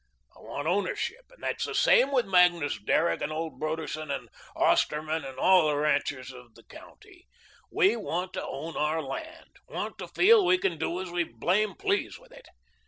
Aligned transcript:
I 0.35 0.39
want 0.39 0.67
ownership; 0.67 1.31
and 1.31 1.43
it's 1.43 1.63
the 1.65 1.75
same 1.75 2.11
with 2.11 2.25
Magnus 2.25 2.79
Derrick 2.79 3.21
and 3.21 3.31
old 3.31 3.59
Broderson 3.59 4.09
and 4.09 4.29
Osterman 4.55 5.23
and 5.23 5.37
all 5.37 5.67
the 5.67 5.75
ranchers 5.77 6.31
of 6.33 6.55
the 6.55 6.63
county. 6.63 7.27
We 7.69 7.95
want 7.95 8.33
to 8.33 8.43
own 8.43 8.75
our 8.75 9.03
land, 9.03 9.57
want 9.67 9.99
to 9.99 10.07
feel 10.07 10.43
we 10.43 10.57
can 10.57 10.79
do 10.79 10.99
as 11.01 11.11
we 11.11 11.23
blame 11.23 11.75
please 11.75 12.17
with 12.17 12.31
it. 12.31 12.47